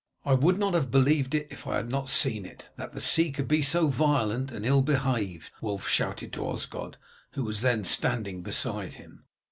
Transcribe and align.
"I 0.25 0.33
would 0.33 0.57
not 0.57 0.73
have 0.73 0.89
believed 0.89 1.35
if 1.35 1.67
I 1.67 1.75
had 1.75 1.91
not 1.91 2.09
seen 2.09 2.43
it, 2.43 2.71
that 2.75 2.93
the 2.93 2.99
sea 2.99 3.29
could 3.31 3.47
be 3.47 3.61
so 3.61 3.87
violent 3.87 4.49
and 4.49 4.65
ill 4.65 4.81
behaved," 4.81 5.51
Wulf 5.61 5.87
shouted 5.87 6.33
to 6.33 6.43
Osgod, 6.47 6.97
who 7.33 7.43
was 7.43 7.61
then 7.61 7.83
standing 7.83 8.41
beside 8.41 8.93
him. 8.93 9.25